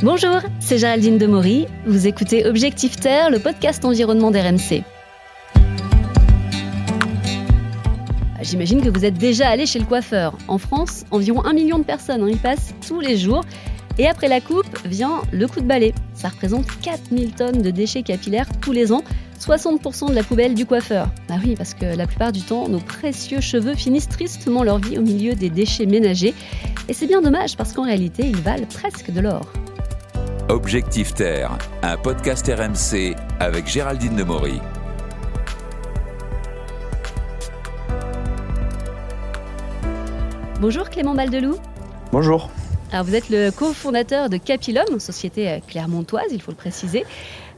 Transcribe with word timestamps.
Bonjour, 0.00 0.38
c'est 0.60 0.78
Géraldine 0.78 1.18
Demory. 1.18 1.66
Vous 1.84 2.06
écoutez 2.06 2.46
Objectif 2.46 2.94
Terre, 2.94 3.30
le 3.30 3.40
podcast 3.40 3.84
environnement 3.84 4.30
d'RMC. 4.30 4.84
J'imagine 8.40 8.80
que 8.80 8.90
vous 8.90 9.04
êtes 9.04 9.18
déjà 9.18 9.48
allé 9.48 9.66
chez 9.66 9.80
le 9.80 9.84
coiffeur. 9.84 10.38
En 10.46 10.58
France, 10.58 11.04
environ 11.10 11.44
un 11.44 11.52
million 11.52 11.80
de 11.80 11.82
personnes 11.82 12.22
hein, 12.22 12.28
y 12.28 12.36
passent 12.36 12.74
tous 12.86 13.00
les 13.00 13.16
jours. 13.16 13.44
Et 13.98 14.06
après 14.06 14.28
la 14.28 14.40
coupe 14.40 14.68
vient 14.84 15.20
le 15.32 15.48
coup 15.48 15.60
de 15.60 15.66
balai. 15.66 15.92
Ça 16.14 16.28
représente 16.28 16.66
4000 16.80 17.32
tonnes 17.32 17.60
de 17.60 17.70
déchets 17.72 18.04
capillaires 18.04 18.46
tous 18.60 18.70
les 18.70 18.92
ans, 18.92 19.02
60% 19.40 20.10
de 20.10 20.14
la 20.14 20.22
poubelle 20.22 20.54
du 20.54 20.64
coiffeur. 20.64 21.08
Ah 21.28 21.38
oui, 21.44 21.56
parce 21.56 21.74
que 21.74 21.96
la 21.96 22.06
plupart 22.06 22.30
du 22.30 22.42
temps, 22.42 22.68
nos 22.68 22.78
précieux 22.78 23.40
cheveux 23.40 23.74
finissent 23.74 24.08
tristement 24.08 24.62
leur 24.62 24.78
vie 24.78 24.96
au 24.96 25.02
milieu 25.02 25.34
des 25.34 25.50
déchets 25.50 25.86
ménagers. 25.86 26.34
Et 26.88 26.92
c'est 26.92 27.08
bien 27.08 27.20
dommage 27.20 27.56
parce 27.56 27.72
qu'en 27.72 27.82
réalité, 27.82 28.22
ils 28.24 28.40
valent 28.40 28.66
presque 28.72 29.10
de 29.10 29.20
l'or. 29.20 29.52
Objectif 30.50 31.12
Terre, 31.12 31.58
un 31.82 31.98
podcast 31.98 32.46
RMC 32.46 33.14
avec 33.38 33.66
Géraldine 33.66 34.16
Demory. 34.16 34.62
Bonjour 40.58 40.88
Clément 40.88 41.14
Baldeloup. 41.14 41.56
Bonjour. 42.12 42.48
Alors 42.92 43.04
vous 43.04 43.14
êtes 43.14 43.28
le 43.28 43.50
cofondateur 43.50 44.30
de 44.30 44.38
Capilum, 44.38 44.98
société 44.98 45.50
euh, 45.50 45.58
clermontoise, 45.66 46.28
il 46.32 46.40
faut 46.40 46.52
le 46.52 46.56
préciser. 46.56 47.04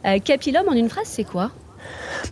Euh, 0.04 0.18
Capilum, 0.18 0.68
en 0.68 0.72
une 0.72 0.88
phrase, 0.88 1.06
c'est 1.06 1.22
quoi? 1.22 1.52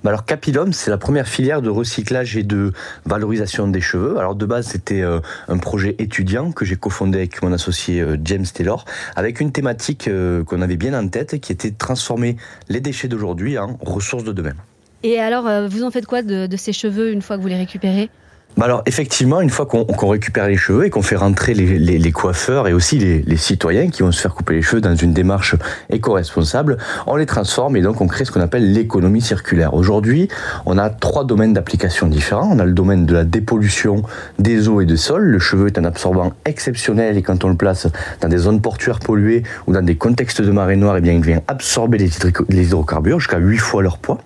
Bah 0.03 0.11
alors 0.11 0.25
Capilum, 0.25 0.73
c'est 0.73 0.91
la 0.91 0.99
première 0.99 1.29
filière 1.29 1.63
de 1.63 1.71
recyclage 1.71 2.37
et 2.37 2.43
de 2.43 2.73
valorisation 3.07 3.69
des 3.69 3.81
cheveux. 3.81 4.19
Alors 4.19 4.35
de 4.35 4.47
base, 4.47 4.67
c'était 4.69 5.03
euh, 5.03 5.21
un 5.49 5.59
projet 5.59 5.97
étudiant 5.99 6.53
que 6.53 6.65
j'ai 6.65 6.77
cofondé 6.77 7.19
avec 7.19 7.43
mon 7.43 7.53
associé 7.53 8.05
James 8.25 8.47
Taylor, 8.47 8.85
avec 9.17 9.41
une 9.41 9.53
thématique 9.53 10.09
qu'on 10.47 10.63
avait 10.63 10.77
bien 10.77 10.99
en 10.99 11.09
tête, 11.09 11.41
qui 11.41 11.53
était 11.53 11.71
de 11.71 11.79
transformer 11.79 12.37
les 12.69 12.81
déchets 12.81 13.09
d'aujourd'hui 13.09 13.59
en 13.59 13.79
ressources 13.81 14.25
de 14.25 14.33
demain. 14.33 14.55
Et 15.03 15.19
alors, 15.19 15.69
vous 15.69 15.85
en 15.85 15.91
faites 15.91 16.07
quoi 16.07 16.23
de 16.23 16.57
ces 16.57 16.73
cheveux 16.73 17.13
une 17.13 17.23
fois 17.23 17.37
que 17.37 17.43
vous 17.43 17.49
les 17.49 17.57
récupérez? 17.57 18.11
Bah 18.59 18.65
alors 18.65 18.83
effectivement, 18.87 19.41
une 19.41 19.51
fois 19.51 19.67
qu'on 19.67 20.09
récupère 20.09 20.49
les 20.49 20.57
cheveux 20.57 20.85
et 20.85 20.91
qu'on 20.91 21.01
fait 21.01 21.15
rentrer 21.15 21.55
les, 21.55 22.11
coiffeurs 22.11 22.67
et 22.67 22.73
aussi 22.73 22.99
les, 22.99 23.37
citoyens 23.37 23.89
qui 23.89 24.03
vont 24.03 24.11
se 24.11 24.21
faire 24.21 24.35
couper 24.35 24.55
les 24.55 24.63
cheveux 24.63 24.81
dans 24.81 24.97
une 24.97 25.13
démarche 25.13 25.55
éco-responsable, 25.91 26.77
on 27.07 27.15
les 27.15 27.25
transforme 27.25 27.77
et 27.77 27.83
donc 27.83 28.01
on 28.01 28.09
crée 28.09 28.25
ce 28.25 28.33
qu'on 28.33 28.41
appelle 28.41 28.73
l'économie 28.73 29.21
circulaire. 29.21 29.75
Aujourd'hui, 29.75 30.27
on 30.67 30.77
a 30.77 30.91
trois 30.91 31.25
domaines 31.25 31.53
d'application 31.53 32.09
différents. 32.09 32.51
On 32.53 32.59
a 32.59 32.65
le 32.65 32.73
domaine 32.73 33.07
de 33.07 33.15
la 33.15 33.23
dépollution 33.23 34.03
des 34.41 34.69
eaux 34.69 34.81
et 34.81 34.87
des 34.87 34.97
sols. 34.97 35.23
Le 35.23 35.39
cheveu 35.39 35.69
est 35.69 35.79
un 35.79 35.85
absorbant 35.85 36.33
exceptionnel 36.45 37.17
et 37.17 37.23
quand 37.23 37.45
on 37.45 37.51
le 37.51 37.57
place 37.57 37.87
dans 38.21 38.29
des 38.29 38.39
zones 38.39 38.61
portuaires 38.61 38.99
polluées 38.99 39.45
ou 39.69 39.73
dans 39.73 39.83
des 39.83 39.95
contextes 39.95 40.43
de 40.43 40.51
marée 40.51 40.75
noire, 40.75 40.97
eh 40.97 41.01
bien, 41.01 41.13
il 41.13 41.25
vient 41.25 41.43
absorber 41.47 41.97
les, 41.99 42.65
hydrocarbures 42.65 43.21
jusqu'à 43.21 43.39
8 43.39 43.57
fois 43.59 43.85
leur 43.85 43.99
poids. 43.99 44.19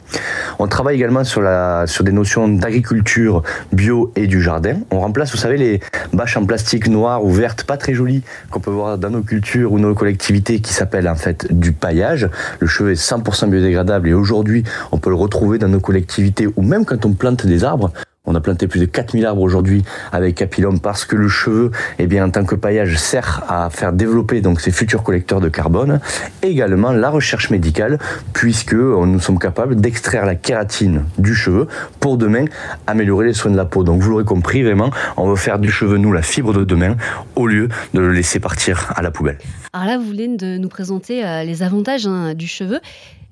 On 0.58 0.68
travaille 0.68 0.96
également 0.96 1.22
sur, 1.22 1.42
des 1.42 2.12
notions 2.12 2.48
d'agriculture 2.48 3.42
bio 3.72 4.10
et 4.16 4.21
du 4.26 4.42
jardin. 4.42 4.80
On 4.90 5.00
remplace, 5.00 5.32
vous 5.32 5.38
savez, 5.38 5.56
les 5.56 5.80
bâches 6.12 6.36
en 6.36 6.44
plastique 6.44 6.88
noires 6.88 7.24
ou 7.24 7.30
vertes, 7.30 7.64
pas 7.64 7.76
très 7.76 7.94
jolies, 7.94 8.22
qu'on 8.50 8.60
peut 8.60 8.70
voir 8.70 8.98
dans 8.98 9.10
nos 9.10 9.22
cultures 9.22 9.72
ou 9.72 9.78
nos 9.78 9.94
collectivités, 9.94 10.60
qui 10.60 10.72
s'appellent 10.72 11.08
en 11.08 11.14
fait 11.14 11.52
du 11.52 11.72
paillage. 11.72 12.28
Le 12.60 12.66
cheveu 12.66 12.92
est 12.92 13.00
100% 13.00 13.48
biodégradable 13.48 14.08
et 14.08 14.14
aujourd'hui, 14.14 14.64
on 14.90 14.98
peut 14.98 15.10
le 15.10 15.16
retrouver 15.16 15.58
dans 15.58 15.68
nos 15.68 15.80
collectivités 15.80 16.48
ou 16.56 16.62
même 16.62 16.84
quand 16.84 17.04
on 17.06 17.12
plante 17.12 17.46
des 17.46 17.64
arbres. 17.64 17.92
On 18.24 18.36
a 18.36 18.40
planté 18.40 18.68
plus 18.68 18.78
de 18.78 18.84
4000 18.84 19.26
arbres 19.26 19.42
aujourd'hui 19.42 19.82
avec 20.12 20.36
Capilum 20.36 20.78
parce 20.78 21.04
que 21.04 21.16
le 21.16 21.26
cheveu, 21.26 21.72
eh 21.98 22.06
bien, 22.06 22.24
en 22.24 22.30
tant 22.30 22.44
que 22.44 22.54
paillage, 22.54 22.96
sert 22.96 23.42
à 23.48 23.68
faire 23.68 23.92
développer 23.92 24.40
donc 24.40 24.60
ces 24.60 24.70
futurs 24.70 25.02
collecteurs 25.02 25.40
de 25.40 25.48
carbone. 25.48 25.98
également 26.40 26.92
la 26.92 27.10
recherche 27.10 27.50
médicale, 27.50 27.98
puisque 28.32 28.74
nous 28.74 29.18
sommes 29.18 29.40
capables 29.40 29.74
d'extraire 29.74 30.24
la 30.24 30.36
kératine 30.36 31.04
du 31.18 31.34
cheveu 31.34 31.66
pour 31.98 32.16
demain 32.16 32.44
améliorer 32.86 33.26
les 33.26 33.32
soins 33.32 33.50
de 33.50 33.56
la 33.56 33.64
peau. 33.64 33.82
Donc 33.82 34.00
vous 34.00 34.10
l'aurez 34.10 34.24
compris, 34.24 34.62
vraiment, 34.62 34.90
on 35.16 35.28
veut 35.28 35.34
faire 35.34 35.58
du 35.58 35.72
cheveu, 35.72 35.98
nous, 35.98 36.12
la 36.12 36.22
fibre 36.22 36.52
de 36.52 36.62
demain, 36.62 36.96
au 37.34 37.48
lieu 37.48 37.70
de 37.92 37.98
le 37.98 38.12
laisser 38.12 38.38
partir 38.38 38.92
à 38.94 39.02
la 39.02 39.10
poubelle. 39.10 39.38
Alors 39.72 39.88
là, 39.88 39.98
vous 39.98 40.04
voulez 40.04 40.28
nous 40.28 40.68
présenter 40.68 41.26
euh, 41.26 41.42
les 41.42 41.64
avantages 41.64 42.06
hein, 42.06 42.34
du 42.34 42.46
cheveu. 42.46 42.78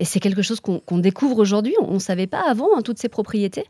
Et 0.00 0.06
c'est 0.06 0.18
quelque 0.18 0.40
chose 0.40 0.60
qu'on 0.60 0.98
découvre 0.98 1.38
aujourd'hui. 1.38 1.74
On 1.78 1.94
ne 1.94 1.98
savait 1.98 2.26
pas 2.26 2.42
avant 2.48 2.68
hein, 2.74 2.80
toutes 2.82 2.98
ces 2.98 3.10
propriétés. 3.10 3.66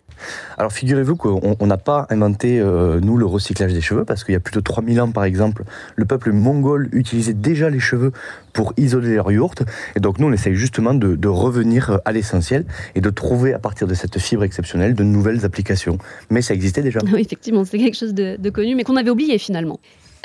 Alors 0.57 0.73
figurez-vous 0.73 1.10
qu'on 1.17 1.67
n'a 1.67 1.77
pas 1.77 2.07
inventé, 2.11 2.61
euh, 2.61 3.01
nous, 3.01 3.17
le 3.17 3.27
recyclage 3.27 3.73
des 3.73 3.81
cheveux, 3.81 4.05
parce 4.05 4.25
qu'il 4.25 4.33
y 4.33 4.37
a 4.37 4.41
plus 4.41 4.55
de 4.55 4.61
3000 4.61 5.01
ans, 5.01 5.11
par 5.11 5.25
exemple, 5.25 5.65
le 5.97 6.05
peuple 6.05 6.33
mongol 6.33 6.89
utilisait 6.93 7.35
déjà 7.35 7.71
les 7.71 7.81
cheveux 7.81 8.13
pour 8.53 8.73
isoler 8.77 9.15
leurs 9.15 9.31
yourtes. 9.31 9.63
Et 9.97 10.01
donc 10.01 10.19
nous, 10.19 10.27
on 10.27 10.33
essaye 10.33 10.55
justement 10.55 10.95
de, 10.95 11.29
revenir 11.29 12.01
à 12.05 12.13
l'essentiel 12.13 12.65
et 12.95 13.01
de 13.01 13.11
trouver 13.11 13.55
à 13.55 13.59
partir 13.59 13.87
de 13.87 13.95
cette 13.95 14.19
fibre 14.19 14.43
exceptionnelle 14.43 14.95
de 14.95 15.05
nouvelles 15.05 15.45
applications. 15.45 15.99
Mais 16.29 16.43
ça 16.43 16.55
existait 16.55 16.83
déjà. 16.83 17.01
Effectivement, 17.17 17.65
c'est 17.65 17.79
quelque 17.79 17.97
chose 17.97 18.15
de, 18.15 18.51
connu, 18.51 18.75
mais 18.75 18.85
qu'on 18.85 18.97
avait 18.97 19.11
oublié 19.11 19.39
finalement. 19.39 19.79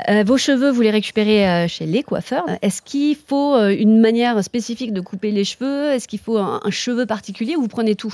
Euh, 0.09 0.23
vos 0.25 0.38
cheveux, 0.38 0.72
vous 0.72 0.81
les 0.81 0.91
récupérez 0.91 1.47
euh, 1.47 1.67
chez 1.69 1.85
les 1.85 2.03
coiffeurs. 2.03 2.46
Est-ce 2.62 2.81
qu'il 2.81 3.16
faut 3.16 3.56
euh, 3.56 3.69
une 3.69 4.02
manière 4.02 4.44
spécifique 4.44 4.91
de 4.91 5.00
couper 5.00 5.31
les 5.31 5.46
cheveux? 5.46 5.91
Est-ce 5.91 6.07
qu'il 6.07 6.19
faut 6.19 6.38
un, 6.38 6.59
un, 6.62 6.69
cheveu 6.69 7.06
particulier 7.06 7.56
ou 7.56 7.62
vous 7.62 7.69
prenez 7.69 7.96
tout? 7.96 8.13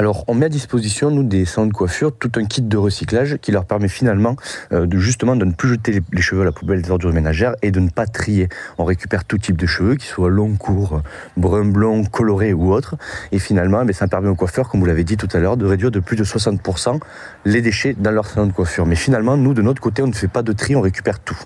Alors, 0.00 0.22
on 0.28 0.34
met 0.34 0.46
à 0.46 0.48
disposition, 0.48 1.10
nous, 1.10 1.24
des 1.24 1.44
salons 1.44 1.66
de 1.66 1.72
coiffure, 1.72 2.12
tout 2.16 2.30
un 2.36 2.44
kit 2.44 2.62
de 2.62 2.76
recyclage 2.76 3.38
qui 3.38 3.50
leur 3.50 3.64
permet 3.64 3.88
finalement 3.88 4.36
euh, 4.72 4.86
de 4.86 4.96
justement 4.96 5.34
de 5.34 5.44
ne 5.44 5.50
plus 5.50 5.70
jeter 5.70 6.00
les, 6.12 6.22
cheveux 6.22 6.42
à 6.42 6.44
la 6.44 6.52
poubelle 6.52 6.80
des 6.82 6.90
ordures 6.92 7.12
ménagères 7.12 7.56
et 7.62 7.72
de 7.72 7.80
ne 7.80 7.90
pas 7.90 8.06
trier. 8.06 8.48
On 8.78 8.84
récupère 8.84 9.24
tout 9.24 9.38
type 9.38 9.56
de 9.56 9.66
cheveux, 9.66 9.96
qu'ils 9.96 10.08
soient 10.08 10.30
longs, 10.30 10.54
courts, 10.54 11.02
brun, 11.36 11.64
blond, 11.64 12.04
colorés 12.04 12.52
ou 12.52 12.72
autres. 12.72 12.94
Et 13.32 13.40
finalement, 13.40 13.82
eh 13.88 13.92
ça 13.92 14.06
permet 14.06 14.28
aux 14.28 14.36
coiffeurs, 14.36 14.68
comme 14.68 14.78
vous 14.78 14.86
l'avez 14.86 15.02
dit 15.02 15.16
tout 15.16 15.28
à 15.32 15.40
l'heure, 15.40 15.56
de 15.56 15.66
réduire 15.66 15.90
de 15.90 15.98
plus 15.98 16.14
de 16.14 16.22
60% 16.22 17.00
les 17.44 17.60
déchets 17.60 17.96
dans 17.98 18.12
leur 18.12 18.26
salon 18.26 18.46
de 18.46 18.52
coiffure. 18.52 18.86
Mais 18.86 18.94
finalement, 18.94 19.36
nous, 19.36 19.52
de 19.52 19.62
notre 19.62 19.82
côté, 19.82 20.02
on 20.02 20.06
ne 20.06 20.12
fait 20.12 20.28
pas 20.28 20.42
de 20.42 20.52
tri, 20.52 20.76
on 20.76 20.80
récupère 20.80 21.18
tout. 21.18 21.38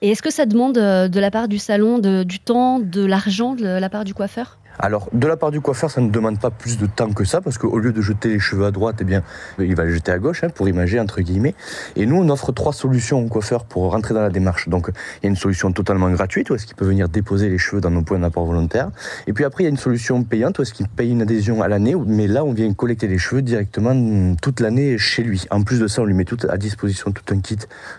Et 0.00 0.10
est-ce 0.10 0.22
que 0.22 0.30
ça 0.30 0.46
demande 0.46 0.78
euh, 0.78 1.08
de 1.08 1.18
la 1.18 1.32
part 1.32 1.48
du 1.48 1.58
salon 1.58 1.98
du 1.98 2.38
temps, 2.38 2.78
de 2.78 3.04
l'argent 3.04 3.56
de 3.56 3.66
la 3.66 3.88
part 3.88 4.04
du 4.04 4.14
coiffeur? 4.14 4.58
Alors, 4.78 5.08
de 5.12 5.26
la 5.26 5.36
part 5.36 5.50
du 5.50 5.60
coiffeur, 5.60 5.90
ça 5.90 6.00
ne 6.00 6.10
demande 6.10 6.38
pas 6.38 6.50
plus 6.50 6.78
de 6.78 6.86
temps 6.86 7.10
que 7.12 7.24
ça, 7.24 7.40
parce 7.40 7.58
qu'au 7.58 7.78
lieu 7.78 7.92
de 7.92 8.00
jeter 8.00 8.28
les 8.28 8.38
cheveux 8.38 8.66
à 8.66 8.70
droite, 8.70 8.96
eh 9.00 9.04
bien, 9.04 9.22
il 9.58 9.74
va 9.74 9.84
les 9.84 9.92
jeter 9.92 10.12
à 10.12 10.18
gauche, 10.18 10.44
hein, 10.44 10.48
pour 10.48 10.68
imager, 10.68 11.00
entre 11.00 11.20
guillemets. 11.20 11.54
Et 11.96 12.06
nous, 12.06 12.16
on 12.16 12.28
offre 12.28 12.52
trois 12.52 12.72
solutions 12.72 13.24
au 13.24 13.28
coiffeur 13.28 13.64
pour 13.64 13.90
rentrer 13.90 14.14
dans 14.14 14.22
la 14.22 14.30
démarche. 14.30 14.68
Donc, 14.68 14.88
il 14.88 15.24
y 15.24 15.26
a 15.26 15.30
une 15.30 15.36
solution 15.36 15.72
totalement 15.72 16.10
gratuite, 16.10 16.50
où 16.50 16.54
est-ce 16.54 16.66
qu'il 16.66 16.76
peut 16.76 16.84
venir 16.84 17.08
déposer 17.08 17.48
les 17.48 17.58
cheveux 17.58 17.80
dans 17.80 17.90
nos 17.90 18.02
points 18.02 18.18
d'apport 18.18 18.44
volontaire. 18.44 18.90
Et 19.26 19.32
puis 19.32 19.44
après, 19.44 19.64
il 19.64 19.66
y 19.66 19.68
a 19.68 19.70
une 19.70 19.76
solution 19.76 20.22
payante, 20.22 20.58
où 20.58 20.62
est-ce 20.62 20.72
qu'il 20.72 20.88
paye 20.88 21.10
une 21.10 21.22
adhésion 21.22 21.62
à 21.62 21.68
l'année, 21.68 21.94
mais 22.06 22.26
là, 22.26 22.44
on 22.44 22.52
vient 22.52 22.72
collecter 22.74 23.08
les 23.08 23.18
cheveux 23.18 23.42
directement 23.42 24.34
toute 24.42 24.60
l'année 24.60 24.98
chez 24.98 25.22
lui. 25.22 25.46
En 25.50 25.62
plus 25.62 25.80
de 25.80 25.86
ça, 25.86 26.02
on 26.02 26.04
lui 26.04 26.14
met 26.14 26.24
tout 26.24 26.38
à 26.48 26.56
disposition 26.56 27.12
tout 27.12 27.34
un 27.34 27.40
kit 27.40 27.58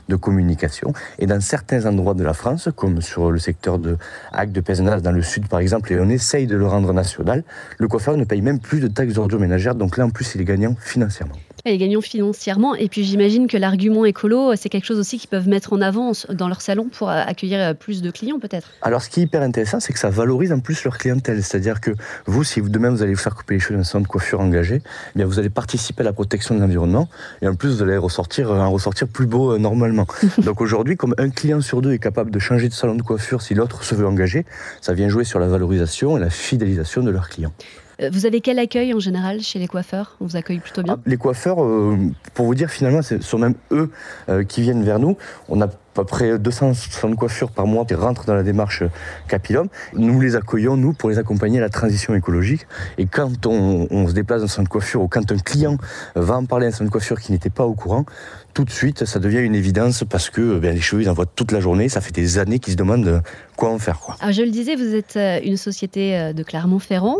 de 0.10 0.16
communication. 0.16 0.94
Et 1.20 1.26
dans 1.26 1.42
certains 1.42 1.86
endroits 1.86 2.14
de 2.14 2.24
la 2.24 2.34
France, 2.34 2.70
comme 2.76 3.02
sur 3.02 3.32
le 3.32 3.40
secteur 3.40 3.80
de 3.80 3.98
Hague 4.32 4.52
de 4.52 4.62
Pézenas, 4.62 5.00
dans 5.02 5.12
le 5.12 5.22
sud 5.22 5.48
par 5.48 5.60
exemple, 5.60 5.92
et 5.92 6.00
on 6.00 6.10
essaye 6.10 6.48
de 6.48 6.56
le 6.56 6.67
rendre 6.68 6.94
national, 6.94 7.44
le 7.78 7.88
coiffeur 7.88 8.18
ne 8.18 8.24
paye 8.24 8.42
même 8.42 8.60
plus 8.60 8.80
de 8.80 8.88
taxes 8.88 9.14
d'ordures 9.14 9.40
ménagères. 9.40 9.76
Donc 9.76 9.98
là, 9.98 10.06
en 10.06 10.10
plus, 10.10 10.36
il 10.36 10.42
est 10.42 10.46
gagnant 10.46 10.76
financièrement. 10.80 11.36
Il 11.66 11.74
est 11.74 11.78
gagnant 11.78 12.02
financièrement. 12.02 12.76
Et 12.76 12.88
puis 12.88 13.04
j'imagine 13.04 13.48
que 13.48 13.58
l'argument 13.58 14.06
écolo, 14.06 14.56
c'est 14.56 14.70
quelque 14.70 14.86
chose 14.86 15.00
aussi 15.00 15.18
qu'ils 15.18 15.30
peuvent 15.30 15.50
mettre 15.50 15.74
en 15.74 15.82
avant 15.82 16.12
dans 16.30 16.48
leur 16.48 16.62
salon 16.62 16.88
pour 16.90 17.10
accueillir 17.10 17.76
plus 17.76 18.02
de 18.02 18.10
clients 18.10 18.40
peut-être. 18.40 18.70
Alors 18.82 19.02
ce 19.02 19.10
qui 19.10 19.20
est 19.20 19.24
hyper 19.24 19.42
intéressant, 19.42 19.80
c'est 19.80 19.92
que 19.92 20.00
ça 20.00 20.10
valorise 20.10 20.54
en 20.54 20.60
plus 20.60 20.84
leur 20.86 20.98
clientèle. 20.98 21.44
C'est-à-dire 21.44 21.82
que 21.82 21.92
vous, 22.26 22.44
si 22.44 22.62
vous, 22.62 22.70
demain 22.70 22.90
vous 22.90 23.04
allez 23.04 23.14
vous 23.14 23.20
faire 23.20 23.36
couper 23.36 23.56
les 23.56 23.60
cheveux 23.60 23.76
dans 23.76 23.82
un 23.82 23.84
salon 23.84 24.04
de 24.04 24.08
coiffure 24.08 24.40
engagé, 24.40 24.82
eh 24.82 25.18
bien 25.18 25.26
vous 25.26 25.40
allez 25.40 25.50
participer 25.50 26.02
à 26.02 26.06
la 26.06 26.14
protection 26.14 26.56
de 26.56 26.62
l'environnement 26.62 27.10
et 27.42 27.48
en 27.48 27.56
plus 27.56 27.76
vous 27.76 27.84
allez 27.84 27.98
ressortir, 27.98 28.52
en 28.52 28.72
ressortir 28.72 29.08
plus 29.08 29.26
beau 29.26 29.54
euh, 29.54 29.58
normalement. 29.58 30.08
Donc 30.38 30.62
aujourd'hui, 30.62 30.96
comme 30.96 31.16
un 31.18 31.30
client 31.30 31.62
sur 31.62 31.82
deux 31.82 31.92
est 31.92 32.00
capable 32.00 32.32
de 32.32 32.40
changer 32.40 32.70
de 32.70 32.74
salon 32.74 32.96
de 32.96 33.02
coiffure 33.02 33.42
si 33.42 33.56
l'autre 33.56 33.84
se 33.84 33.96
veut 33.96 34.08
engager, 34.08 34.46
ça 34.80 34.94
vient 34.94 35.10
jouer 35.10 35.24
sur 35.24 35.40
la 35.40 35.48
valorisation 35.48 36.18
et 36.18 36.20
la 36.20 36.30
fidélisation 36.58 37.04
de 37.04 37.12
leurs 37.12 37.30
clients. 37.30 37.54
Euh, 38.02 38.10
vous 38.12 38.26
avez 38.26 38.42
quel 38.42 38.60
accueil 38.60 38.94
en 38.94 39.00
général 39.00 39.42
chez 39.42 39.60
les 39.60 39.68
coiffeurs 39.68 40.18
On 40.22 40.26
vous 40.26 40.36
accueille 40.36 40.60
plutôt 40.60 40.84
bien 40.84 40.96
ah, 40.98 41.02
Les 41.06 41.18
coiffeurs, 41.18 41.64
euh, 41.64 41.98
pour 42.34 42.46
vous 42.46 42.56
dire, 42.56 42.70
finalement, 42.70 43.02
ce 43.02 43.20
sont 43.22 43.40
même 43.40 43.56
eux 43.72 43.90
euh, 44.30 44.44
qui 44.44 44.62
viennent 44.62 44.84
vers 44.84 45.00
nous. 45.00 45.18
On 45.50 45.62
a 45.62 45.68
à 45.98 46.04
peu 46.04 46.06
près 46.06 46.40
260 46.40 47.16
coiffures 47.16 47.52
par 47.52 47.68
mois 47.68 47.86
qui 47.86 47.96
rentrent 47.96 48.26
dans 48.26 48.36
la 48.36 48.44
démarche 48.44 48.84
Capilum. 49.28 49.68
Nous 49.94 50.20
les 50.22 50.36
accueillons, 50.36 50.78
nous, 50.78 50.94
pour 50.94 51.10
les 51.10 51.18
accompagner 51.18 51.58
à 51.58 51.62
la 51.62 51.70
transition 51.70 52.16
écologique. 52.16 52.68
Et 52.98 53.06
quand 53.06 53.46
on, 53.46 54.08
se 54.08 54.14
déplace 54.14 54.42
dans 54.42 54.46
un 54.46 54.50
centre 54.50 54.64
de 54.64 54.70
coiffure 54.70 55.02
ou 55.02 55.08
quand 55.08 55.32
un 55.32 55.38
client 55.38 55.78
va 56.16 56.38
en 56.38 56.46
parler 56.46 56.66
à 56.66 56.70
un 56.70 56.72
centre 56.72 56.86
de 56.86 56.90
coiffure 56.92 57.20
qui 57.20 57.32
n'était 57.32 57.50
pas 57.50 57.66
au 57.66 57.74
courant, 57.74 58.06
tout 58.54 58.64
de 58.64 58.72
suite, 58.72 59.06
ça 59.06 59.20
devient 59.20 59.40
une 59.40 59.56
évidence 59.56 60.04
parce 60.10 60.30
que 60.30 60.60
ben, 60.60 60.74
les 60.74 60.82
cheveux, 60.82 61.02
ils 61.02 61.10
en 61.10 61.14
voient 61.14 61.26
toute 61.26 61.52
la 61.52 61.60
journée. 61.60 61.90
Ça 61.90 62.02
fait 62.02 62.14
des 62.14 62.38
années 62.38 62.60
qu'ils 62.60 62.74
se 62.74 62.78
demandent 62.78 63.22
quoi 63.56 63.72
en 63.72 63.80
faire. 63.80 64.00
Alors, 64.20 64.34
je 64.34 64.42
le 64.42 64.52
disais, 64.52 64.76
vous 64.76 64.96
êtes 64.96 65.18
une 65.44 65.58
société 65.58 66.34
de 66.34 66.44
Clermont-Ferrand. 66.44 67.18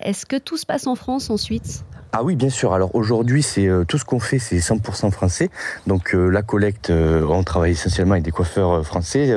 Est-ce 0.00 0.26
que 0.26 0.36
tout 0.36 0.56
se 0.56 0.66
passe 0.66 0.86
en 0.86 0.94
France 0.94 1.30
ensuite? 1.30 1.84
Ah 2.12 2.24
oui, 2.24 2.34
bien 2.34 2.50
sûr. 2.50 2.72
Alors 2.72 2.92
aujourd'hui, 2.96 3.40
c'est 3.40 3.68
euh, 3.68 3.84
tout 3.84 3.96
ce 3.96 4.04
qu'on 4.04 4.18
fait, 4.18 4.40
c'est 4.40 4.56
100% 4.56 5.12
français. 5.12 5.48
Donc 5.86 6.12
euh, 6.12 6.28
la 6.28 6.42
collecte, 6.42 6.90
euh, 6.90 7.24
on 7.28 7.44
travaille 7.44 7.70
essentiellement 7.70 8.14
avec 8.14 8.24
des 8.24 8.32
coiffeurs 8.32 8.72
euh, 8.72 8.82
français. 8.82 9.32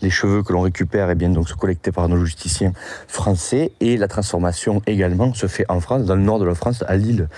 Les 0.00 0.08
cheveux 0.08 0.42
que 0.42 0.50
l'on 0.54 0.62
récupère, 0.62 1.10
eh 1.10 1.14
bien 1.14 1.28
donc 1.28 1.50
sont 1.50 1.56
collectés 1.56 1.92
par 1.92 2.08
nos 2.08 2.24
justiciens 2.24 2.72
français 3.08 3.72
et 3.80 3.98
la 3.98 4.08
transformation 4.08 4.80
également 4.86 5.34
se 5.34 5.46
fait 5.48 5.66
en 5.68 5.80
France, 5.80 6.06
dans 6.06 6.16
le 6.16 6.22
nord 6.22 6.38
de 6.38 6.46
la 6.46 6.54
France, 6.54 6.82
à 6.88 6.96
Lille 6.96 7.28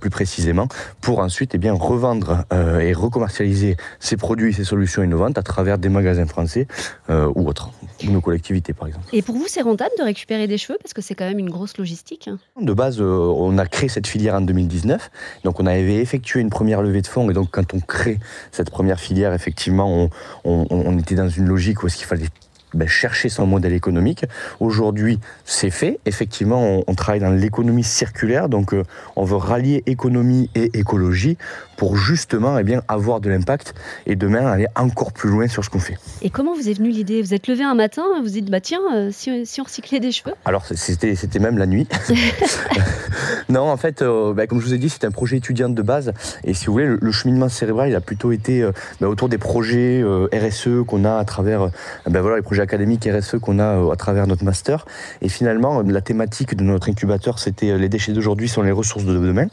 plus 0.00 0.10
précisément, 0.10 0.68
pour 1.00 1.18
ensuite 1.18 1.54
eh 1.54 1.58
bien 1.58 1.72
revendre 1.72 2.44
et 2.80 2.92
recommercialiser 2.92 3.76
ces 3.98 4.16
produits, 4.16 4.52
ces 4.52 4.64
solutions 4.64 5.02
innovantes 5.02 5.38
à 5.38 5.42
travers 5.42 5.78
des 5.78 5.88
magasins 5.88 6.26
français 6.26 6.66
ou 7.08 7.48
autres, 7.48 7.70
ou 8.06 8.10
nos 8.10 8.20
collectivités 8.20 8.72
par 8.72 8.88
exemple. 8.88 9.06
Et 9.12 9.22
pour 9.22 9.34
vous, 9.36 9.46
c'est 9.48 9.62
rentable 9.62 9.90
de 9.98 10.04
récupérer 10.04 10.46
des 10.46 10.58
cheveux 10.58 10.78
parce 10.82 10.92
que 10.94 11.02
c'est 11.02 11.14
quand 11.14 11.26
même 11.26 11.38
une 11.38 11.50
grosse 11.50 11.76
logistique. 11.78 12.28
hein. 12.28 12.38
De 12.60 12.72
base, 12.72 13.00
euh, 13.00 13.04
on 13.04 13.58
a 13.58 13.66
créé 13.66 13.88
cette 13.88 14.06
filière 14.06 14.34
en 14.34 14.40
2019. 14.40 15.10
Donc, 15.44 15.60
on 15.60 15.66
avait 15.66 15.96
effectué 15.96 16.40
une 16.40 16.50
première 16.50 16.82
levée 16.82 17.02
de 17.02 17.06
fonds. 17.06 17.30
Et 17.30 17.34
donc, 17.34 17.48
quand 17.50 17.74
on 17.74 17.80
crée 17.80 18.18
cette 18.52 18.70
première 18.70 19.00
filière, 19.00 19.32
effectivement, 19.32 19.88
on, 19.88 20.10
on- 20.44 20.66
on 20.70 20.98
était 20.98 21.14
dans 21.14 21.28
une 21.28 21.46
logique 21.46 21.82
où 21.82 21.86
est-ce 21.86 21.96
qu'il 21.96 22.06
fallait 22.06 22.26
ben, 22.74 22.88
chercher 22.88 23.28
son 23.28 23.46
modèle 23.46 23.72
économique. 23.72 24.24
Aujourd'hui, 24.60 25.18
c'est 25.44 25.70
fait. 25.70 25.98
Effectivement, 26.06 26.62
on, 26.62 26.84
on 26.86 26.94
travaille 26.94 27.20
dans 27.20 27.30
l'économie 27.30 27.84
circulaire. 27.84 28.48
Donc, 28.48 28.74
euh, 28.74 28.84
on 29.16 29.24
veut 29.24 29.36
rallier 29.36 29.82
économie 29.86 30.50
et 30.54 30.78
écologie 30.78 31.36
pour 31.78 31.96
justement 31.96 32.58
eh 32.58 32.64
bien, 32.64 32.82
avoir 32.88 33.20
de 33.20 33.30
l'impact 33.30 33.74
et 34.06 34.16
demain 34.16 34.46
aller 34.46 34.66
encore 34.74 35.12
plus 35.12 35.30
loin 35.30 35.46
sur 35.46 35.64
ce 35.64 35.70
qu'on 35.70 35.78
fait. 35.78 35.96
Et 36.22 36.28
comment 36.28 36.54
vous 36.54 36.68
est 36.68 36.74
venue 36.74 36.90
l'idée? 36.90 37.22
Vous 37.22 37.34
êtes 37.34 37.46
levé 37.46 37.62
un 37.62 37.74
matin, 37.74 38.02
vous 38.16 38.24
vous 38.24 38.30
dites, 38.30 38.50
bah 38.50 38.60
tiens, 38.60 38.80
euh, 38.94 39.10
si, 39.12 39.46
si 39.46 39.60
on 39.60 39.64
recyclait 39.64 40.00
des 40.00 40.10
cheveux? 40.12 40.34
Alors 40.44 40.66
c'était 40.66 41.14
c'était 41.14 41.38
même 41.38 41.56
la 41.56 41.66
nuit. 41.66 41.86
non, 43.48 43.70
en 43.70 43.76
fait, 43.76 44.02
euh, 44.02 44.32
bah, 44.34 44.46
comme 44.46 44.60
je 44.60 44.66
vous 44.66 44.74
ai 44.74 44.78
dit, 44.78 44.88
c'est 44.88 45.04
un 45.04 45.10
projet 45.10 45.38
étudiant 45.38 45.68
de 45.68 45.82
base. 45.82 46.12
Et 46.44 46.54
si 46.54 46.66
vous 46.66 46.72
voulez, 46.72 46.86
le, 47.00 47.12
cheminement 47.12 47.48
cérébral, 47.48 47.88
il 47.88 47.96
a 47.96 48.00
plutôt 48.00 48.32
été 48.32 48.62
euh, 48.62 48.72
bah, 49.00 49.08
autour 49.08 49.28
des 49.28 49.38
projets 49.38 50.00
euh, 50.02 50.28
RSE 50.32 50.84
qu'on 50.86 51.04
a 51.04 51.16
à 51.16 51.24
travers, 51.24 51.68
bah, 52.06 52.20
voilà, 52.20 52.36
les 52.36 52.42
projets 52.42 52.62
académiques 52.62 53.08
RSE 53.10 53.38
qu'on 53.40 53.58
a 53.58 53.92
à 53.92 53.96
travers 53.96 54.26
notre 54.26 54.44
master. 54.44 54.86
Et 55.22 55.28
finalement, 55.28 55.82
la 55.82 56.00
thématique 56.00 56.56
de 56.56 56.62
notre 56.62 56.88
incubateur, 56.88 57.38
c'était 57.38 57.76
les 57.78 57.88
déchets 57.88 58.12
d'aujourd'hui 58.12 58.48
sont 58.48 58.62
les 58.62 58.72
ressources 58.72 59.04
de 59.04 59.14
demain. 59.14 59.46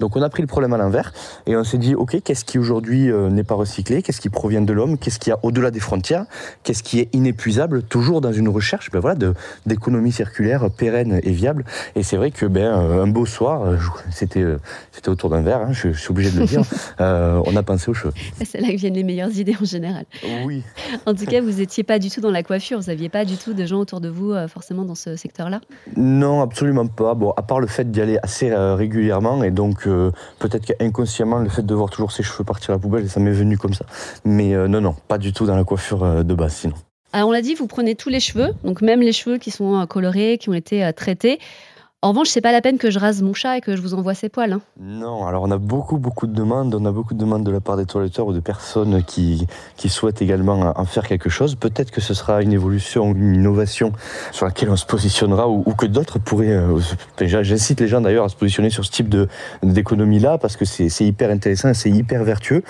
Donc 0.00 0.16
on 0.16 0.22
a 0.22 0.28
pris 0.28 0.42
le 0.42 0.48
problème 0.48 0.72
à 0.72 0.76
l'envers 0.78 1.12
et 1.46 1.56
on 1.56 1.64
s'est 1.64 1.78
dit, 1.78 1.94
ok, 1.94 2.18
qu'est-ce 2.22 2.44
qui 2.44 2.58
aujourd'hui 2.58 3.10
n'est 3.30 3.44
pas 3.44 3.54
recyclé? 3.54 4.02
Qu'est-ce 4.02 4.20
qui 4.20 4.28
provient 4.28 4.60
de 4.62 4.72
l'homme? 4.72 4.98
Qu'est-ce 4.98 5.18
qu'il 5.18 5.30
y 5.30 5.34
a 5.34 5.38
au-delà 5.42 5.70
des 5.70 5.80
frontières? 5.80 6.24
Qu'est-ce 6.62 6.82
qui 6.82 7.00
est 7.00 7.14
inépuisable 7.14 7.82
Toujours 7.82 8.20
dans 8.20 8.32
une 8.32 8.48
recherche, 8.48 8.90
ben 8.90 9.00
voilà, 9.00 9.18
d'économie 9.66 10.12
circulaire 10.12 10.70
pérenne 10.70 11.20
et 11.22 11.32
viable? 11.32 11.64
Et 11.96 12.02
c'est 12.02 12.16
vrai 12.16 12.30
que 12.30 12.46
ben 12.46 13.06
soir, 13.26 13.62
euh, 13.62 13.76
c'était 14.10 14.42
euh, 14.42 14.58
c'était 14.98 15.10
autour 15.10 15.30
d'un 15.30 15.42
verre, 15.42 15.60
hein, 15.60 15.72
je, 15.72 15.92
je 15.92 16.00
suis 16.00 16.10
obligé 16.10 16.32
de 16.32 16.40
le 16.40 16.46
dire, 16.46 16.62
euh, 17.00 17.40
on 17.46 17.54
a 17.54 17.62
pensé 17.62 17.88
aux 17.88 17.94
cheveux. 17.94 18.12
C'est 18.44 18.60
là 18.60 18.68
que 18.68 18.76
viennent 18.76 18.94
les 18.94 19.04
meilleures 19.04 19.36
idées 19.38 19.54
en 19.60 19.64
général. 19.64 20.06
Oui. 20.44 20.64
En 21.06 21.14
tout 21.14 21.24
cas, 21.24 21.40
vous 21.40 21.52
n'étiez 21.52 21.84
pas 21.84 22.00
du 22.00 22.10
tout 22.10 22.20
dans 22.20 22.32
la 22.32 22.42
coiffure, 22.42 22.80
vous 22.80 22.88
n'aviez 22.88 23.08
pas 23.08 23.24
du 23.24 23.36
tout 23.36 23.54
de 23.54 23.64
gens 23.64 23.78
autour 23.78 24.00
de 24.00 24.08
vous 24.08 24.32
euh, 24.32 24.48
forcément 24.48 24.84
dans 24.84 24.96
ce 24.96 25.14
secteur-là? 25.14 25.60
Non, 25.96 26.40
absolument 26.40 26.88
pas. 26.88 27.14
Bon, 27.14 27.30
à 27.36 27.42
part 27.42 27.60
le 27.60 27.68
fait 27.68 27.90
d'y 27.92 28.00
aller 28.00 28.18
assez 28.24 28.50
euh, 28.50 28.74
régulièrement 28.74 29.44
et 29.44 29.52
donc 29.52 29.84
peut-être 30.38 30.66
qu'inconsciemment 30.66 31.38
le 31.38 31.48
fait 31.48 31.64
de 31.64 31.74
voir 31.74 31.90
toujours 31.90 32.10
ses 32.10 32.24
cheveux 32.24 32.42
partir 32.42 32.70
à 32.70 32.72
la 32.74 32.78
poubelle, 32.80 33.08
ça 33.08 33.20
m'est 33.20 33.30
venu 33.30 33.56
comme 33.56 33.74
ça. 33.74 33.84
Mais 34.24 34.56
non, 34.68 34.80
non, 34.80 34.96
pas 35.06 35.18
du 35.18 35.32
tout 35.32 35.46
dans 35.46 35.56
la 35.56 35.62
coiffure 35.62 36.24
de 36.24 36.34
base, 36.34 36.54
sinon. 36.54 36.74
Alors 37.12 37.28
on 37.28 37.32
l'a 37.32 37.40
dit, 37.40 37.54
vous 37.54 37.68
prenez 37.68 37.94
tous 37.94 38.08
les 38.08 38.20
cheveux, 38.20 38.50
donc 38.64 38.82
même 38.82 39.00
les 39.00 39.12
cheveux 39.12 39.38
qui 39.38 39.52
sont 39.52 39.86
colorés, 39.86 40.38
qui 40.38 40.48
ont 40.48 40.54
été 40.54 40.90
traités. 40.96 41.38
En 42.00 42.10
revanche, 42.10 42.28
c'est 42.28 42.40
pas 42.40 42.52
la 42.52 42.60
peine 42.60 42.78
que 42.78 42.92
je 42.92 42.98
rase 43.00 43.22
mon 43.22 43.34
chat 43.34 43.58
et 43.58 43.60
que 43.60 43.74
je 43.74 43.82
vous 43.82 43.92
envoie 43.92 44.14
ses 44.14 44.28
poils. 44.28 44.52
hein. 44.52 44.60
Non, 44.80 45.26
alors 45.26 45.42
on 45.42 45.50
a 45.50 45.58
beaucoup, 45.58 45.98
beaucoup 45.98 46.28
de 46.28 46.32
demandes. 46.32 46.72
On 46.76 46.84
a 46.84 46.92
beaucoup 46.92 47.12
de 47.12 47.18
demandes 47.18 47.42
de 47.42 47.50
la 47.50 47.58
part 47.60 47.76
des 47.76 47.86
toiletteurs 47.86 48.28
ou 48.28 48.32
de 48.32 48.38
personnes 48.38 49.02
qui, 49.02 49.48
qui 49.76 49.88
souhaitent 49.88 50.22
également 50.22 50.72
en 50.78 50.84
faire 50.84 51.08
quelque 51.08 51.28
chose. 51.28 51.56
Peut-être 51.56 51.90
que 51.90 52.00
ce 52.00 52.14
sera 52.14 52.40
une 52.40 52.52
évolution, 52.52 53.10
une 53.12 53.34
innovation 53.34 53.92
sur 54.30 54.46
laquelle 54.46 54.70
on 54.70 54.76
se 54.76 54.86
positionnera 54.86 55.48
ou, 55.48 55.64
ou 55.66 55.74
que 55.74 55.86
d'autres 55.86 56.20
pourraient. 56.20 56.52
euh, 56.52 56.78
J'incite 57.20 57.80
les 57.80 57.88
gens 57.88 58.00
d'ailleurs 58.00 58.26
à 58.26 58.28
se 58.28 58.36
positionner 58.36 58.70
sur 58.70 58.84
ce 58.84 58.92
type 58.92 59.16
d'économie-là 59.64 60.38
parce 60.38 60.56
que 60.56 60.64
c'est 60.64 60.90
c'est 60.90 61.04
hyper 61.04 61.30
intéressant, 61.32 61.74
c'est 61.74 61.90
hyper 61.90 62.22
vertueux. 62.22 62.62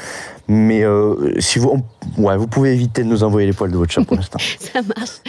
Mais 0.48 0.84
euh, 0.84 1.38
si 1.38 1.58
vous, 1.58 1.82
on- 2.16 2.22
ouais, 2.22 2.38
vous 2.38 2.46
pouvez 2.46 2.72
éviter 2.72 3.02
de 3.02 3.08
nous 3.08 3.22
envoyer 3.24 3.46
les 3.46 3.52
poils 3.52 3.70
de 3.70 3.76
votre 3.76 3.92
chat 3.92 4.02
pour 4.04 4.16
l'instant. 4.16 4.38
Ça 4.58 4.80
marche. 4.80 5.20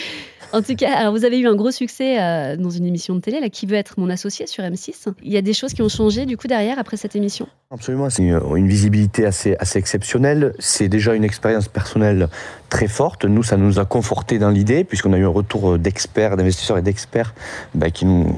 En 0.51 0.61
tout 0.61 0.75
cas, 0.75 1.09
vous 1.11 1.25
avez 1.25 1.39
eu 1.39 1.47
un 1.47 1.55
gros 1.55 1.71
succès 1.71 2.19
euh, 2.19 2.57
dans 2.57 2.69
une 2.69 2.85
émission 2.85 3.15
de 3.15 3.19
télé, 3.19 3.39
là, 3.39 3.49
qui 3.49 3.65
veut 3.65 3.75
être 3.75 3.99
mon 3.99 4.09
associé 4.09 4.47
sur 4.47 4.63
M6. 4.63 5.13
Il 5.23 5.31
y 5.31 5.37
a 5.37 5.41
des 5.41 5.53
choses 5.53 5.73
qui 5.73 5.81
ont 5.81 5.89
changé 5.89 6.25
du 6.25 6.37
coup 6.37 6.47
derrière 6.47 6.79
après 6.79 6.97
cette 6.97 7.15
émission? 7.15 7.47
Absolument, 7.71 8.09
c'est 8.09 8.23
une, 8.23 8.67
visibilité 8.67 9.25
assez 9.25 9.55
exceptionnelle. 9.75 10.53
C'est 10.59 10.87
déjà 10.87 11.13
une 11.13 11.23
expérience 11.23 11.67
personnelle 11.67 12.29
très 12.69 12.87
forte. 12.87 13.25
Nous, 13.25 13.43
ça 13.43 13.57
nous 13.57 13.79
a 13.79 13.85
conforté 13.85 14.39
dans 14.39 14.49
l'idée, 14.49 14.83
puisqu'on 14.83 15.13
a 15.13 15.17
eu 15.17 15.25
un 15.25 15.29
retour 15.29 15.77
d'experts, 15.77 16.37
d'investisseurs 16.37 16.77
et 16.77 16.81
d'experts 16.81 17.33
ben, 17.73 17.91
qui, 17.91 18.05
ont, 18.05 18.37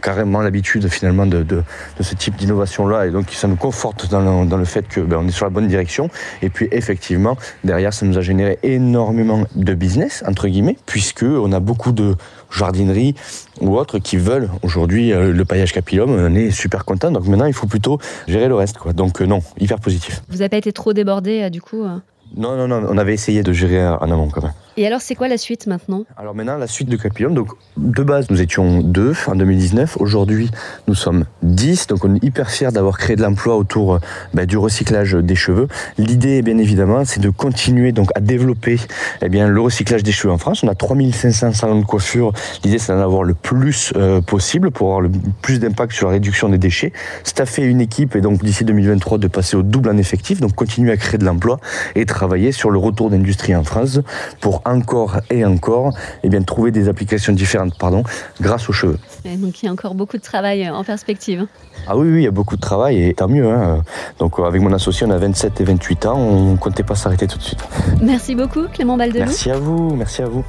carrément 0.00 0.40
l'habitude 0.40 0.88
finalement 0.88 1.26
de, 1.26 1.62
ce 2.00 2.14
type 2.14 2.36
d'innovation-là. 2.36 3.06
Et 3.06 3.10
donc, 3.10 3.30
ça 3.30 3.48
nous 3.48 3.56
conforte 3.56 4.08
dans 4.10 4.56
le, 4.56 4.64
fait 4.64 4.86
que 4.86 5.00
ben, 5.00 5.26
est 5.26 5.30
sur 5.30 5.46
la 5.46 5.50
bonne 5.50 5.66
direction. 5.66 6.10
Et 6.42 6.50
puis, 6.50 6.68
effectivement, 6.70 7.36
derrière, 7.64 7.92
ça 7.92 8.06
nous 8.06 8.18
a 8.18 8.20
généré 8.20 8.58
énormément 8.62 9.44
de 9.56 9.74
business, 9.74 10.22
entre 10.26 10.48
guillemets, 10.48 10.76
puisque 10.86 11.24
on 11.24 11.52
a 11.52 11.60
beaucoup 11.60 11.92
de 11.92 12.14
jardineries 12.50 13.14
ou 13.60 13.76
autres 13.76 13.98
qui 13.98 14.16
veulent 14.16 14.48
aujourd'hui 14.62 15.12
euh, 15.12 15.32
le 15.32 15.44
paillage 15.44 15.72
capillum. 15.72 16.10
On 16.10 16.34
est 16.34 16.50
super 16.50 16.84
content. 16.84 17.10
Donc 17.10 17.26
maintenant, 17.26 17.46
il 17.46 17.52
faut 17.52 17.66
plutôt 17.66 17.98
gérer 18.26 18.48
le 18.48 18.54
reste. 18.54 18.76
Donc 18.94 19.20
euh, 19.20 19.26
non, 19.26 19.42
hyper 19.58 19.78
positif. 19.80 20.22
Vous 20.28 20.38
n'avez 20.38 20.48
pas 20.48 20.56
été 20.56 20.72
trop 20.72 20.92
débordé 20.92 21.42
euh, 21.42 21.50
du 21.50 21.60
coup 21.60 21.84
euh 21.84 21.98
Non, 22.36 22.56
non, 22.56 22.68
non, 22.68 22.86
on 22.88 22.98
avait 22.98 23.14
essayé 23.14 23.42
de 23.42 23.52
gérer 23.52 23.86
en 23.86 24.10
amont 24.10 24.28
quand 24.28 24.42
même. 24.42 24.52
Et 24.80 24.86
alors, 24.86 25.00
c'est 25.00 25.16
quoi 25.16 25.26
la 25.26 25.38
suite 25.38 25.66
maintenant? 25.66 26.04
Alors 26.16 26.36
maintenant, 26.36 26.56
la 26.56 26.68
suite 26.68 26.88
de 26.88 26.96
Capillum. 26.96 27.34
Donc, 27.34 27.48
de 27.76 28.04
base, 28.04 28.30
nous 28.30 28.40
étions 28.40 28.80
deux 28.80 29.12
en 29.26 29.34
2019. 29.34 29.96
Aujourd'hui, 29.98 30.52
nous 30.86 30.94
sommes 30.94 31.24
10. 31.42 31.88
Donc, 31.88 32.04
on 32.04 32.14
est 32.14 32.22
hyper 32.22 32.48
fiers 32.48 32.70
d'avoir 32.70 32.96
créé 32.96 33.16
de 33.16 33.22
l'emploi 33.22 33.56
autour 33.56 33.94
euh, 33.94 33.98
bah, 34.34 34.46
du 34.46 34.56
recyclage 34.56 35.14
des 35.14 35.34
cheveux. 35.34 35.66
L'idée, 35.98 36.42
bien 36.42 36.58
évidemment, 36.58 37.04
c'est 37.04 37.18
de 37.18 37.28
continuer 37.28 37.90
donc 37.90 38.10
à 38.14 38.20
développer 38.20 38.78
eh 39.20 39.28
bien, 39.28 39.48
le 39.48 39.60
recyclage 39.60 40.04
des 40.04 40.12
cheveux 40.12 40.32
en 40.32 40.38
France. 40.38 40.62
On 40.62 40.68
a 40.68 40.76
3500 40.76 41.54
salons 41.54 41.80
de 41.80 41.84
coiffure. 41.84 42.32
L'idée, 42.62 42.78
c'est 42.78 42.92
d'en 42.92 43.00
avoir 43.00 43.24
le 43.24 43.34
plus 43.34 43.92
euh, 43.96 44.20
possible 44.20 44.70
pour 44.70 44.90
avoir 44.90 45.00
le 45.00 45.10
plus 45.42 45.58
d'impact 45.58 45.90
sur 45.90 46.06
la 46.06 46.12
réduction 46.12 46.50
des 46.50 46.58
déchets. 46.58 46.92
Staffer 47.24 47.64
une 47.64 47.80
équipe 47.80 48.14
et 48.14 48.20
donc 48.20 48.44
d'ici 48.44 48.64
2023 48.64 49.18
de 49.18 49.26
passer 49.26 49.56
au 49.56 49.64
double 49.64 49.88
en 49.88 49.96
effectif. 49.96 50.40
Donc, 50.40 50.54
continuer 50.54 50.92
à 50.92 50.96
créer 50.96 51.18
de 51.18 51.24
l'emploi 51.24 51.58
et 51.96 52.06
travailler 52.06 52.52
sur 52.52 52.70
le 52.70 52.78
retour 52.78 53.10
d'industrie 53.10 53.56
en 53.56 53.64
France 53.64 53.98
pour 54.40 54.62
encore 54.72 55.20
et 55.30 55.44
encore 55.44 55.92
eh 56.22 56.28
bien, 56.28 56.42
trouver 56.42 56.70
des 56.70 56.88
applications 56.88 57.32
différentes 57.32 57.76
pardon, 57.78 58.02
grâce 58.40 58.68
aux 58.68 58.72
cheveux. 58.72 58.98
Et 59.24 59.36
Donc 59.36 59.62
il 59.62 59.66
y 59.66 59.68
a 59.68 59.72
encore 59.72 59.94
beaucoup 59.94 60.16
de 60.16 60.22
travail 60.22 60.66
euh, 60.66 60.72
en 60.74 60.84
perspective. 60.84 61.46
Ah 61.86 61.96
oui, 61.96 62.08
oui, 62.10 62.20
il 62.20 62.24
y 62.24 62.26
a 62.26 62.30
beaucoup 62.30 62.56
de 62.56 62.60
travail 62.60 63.02
et 63.02 63.14
tant 63.14 63.28
mieux. 63.28 63.46
hein. 63.48 63.82
Donc 64.18 64.38
euh, 64.38 64.44
avec 64.44 64.60
mon 64.62 64.72
associé, 64.72 65.06
on 65.06 65.10
a 65.10 65.18
27 65.18 65.60
et 65.60 65.64
28 65.64 66.06
ans, 66.06 66.16
on 66.18 66.52
ne 66.52 66.56
comptait 66.56 66.82
pas 66.82 66.94
s'arrêter 66.94 67.26
tout 67.26 67.38
de 67.38 67.42
suite. 67.42 67.60
Merci 68.02 68.34
beaucoup 68.34 68.64
Clément 68.72 68.96
Baldelou. 68.96 69.24
Merci 69.26 69.50
à 69.50 69.58
vous, 69.58 69.94
merci 69.94 70.22
à 70.22 70.26
vous. 70.26 70.44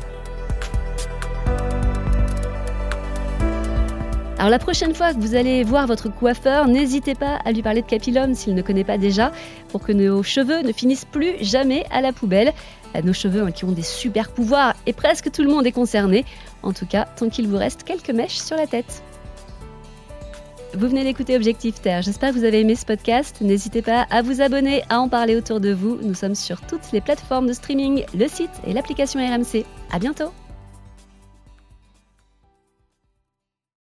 Alors 4.38 4.50
la 4.52 4.60
prochaine 4.60 4.96
fois 4.96 5.14
que 5.14 5.20
vous 5.20 5.36
allez 5.36 5.66
voir 5.66 5.86
votre 5.86 6.08
coiffeur, 6.10 6.70
n'hésitez 6.70 7.14
pas 7.14 7.40
à 7.44 7.52
lui 7.52 7.62
parler 7.62 7.82
de 7.82 7.88
Capillum 7.88 8.34
s'il 8.36 8.56
ne 8.56 8.62
connaît 8.62 8.86
pas 8.86 8.98
déjà, 8.98 9.34
pour 9.68 9.82
que 9.82 9.92
nos 9.92 10.24
cheveux 10.24 10.62
ne 10.62 10.72
finissent 10.72 11.04
plus 11.04 11.34
jamais 11.42 11.84
à 11.92 12.00
la 12.00 12.14
poubelle. 12.14 12.54
Nos 13.04 13.14
cheveux 13.14 13.44
hein, 13.44 13.52
qui 13.52 13.66
ont 13.66 13.72
des 13.72 13.82
super 13.82 14.32
pouvoirs 14.32 14.76
et 14.86 14.94
presque 14.94 15.32
tout 15.32 15.42
le 15.42 15.50
monde 15.50 15.66
est 15.66 15.72
concerné. 15.72 16.26
En 16.64 16.74
tout 16.74 16.86
cas, 16.86 17.06
tant 17.16 17.30
qu'il 17.30 17.48
vous 17.48 17.58
reste 17.58 17.84
quelques 17.84 18.10
mèches 18.10 18.38
sur 18.38 18.58
la 18.58 18.68
tête. 18.68 19.04
Vous 20.74 20.88
venez 20.88 21.04
d'écouter 21.04 21.36
Objectif 21.36 21.82
Terre. 21.82 22.04
J'espère 22.04 22.30
que 22.32 22.38
vous 22.38 22.44
avez 22.44 22.60
aimé 22.60 22.76
ce 22.76 22.86
podcast. 22.86 23.38
N'hésitez 23.42 23.82
pas 23.82 24.06
à 24.12 24.22
vous 24.22 24.42
abonner, 24.42 24.84
à 24.90 25.00
en 25.00 25.10
parler 25.10 25.36
autour 25.36 25.60
de 25.60 25.74
vous. 25.74 25.98
Nous 26.02 26.14
sommes 26.14 26.36
sur 26.36 26.62
toutes 26.62 26.92
les 26.92 27.02
plateformes 27.02 27.48
de 27.48 27.54
streaming, 27.54 28.06
le 28.14 28.28
site 28.28 28.52
et 28.68 28.74
l'application 28.74 29.20
RMC. 29.20 29.66
À 29.92 29.98
bientôt. 29.98 30.32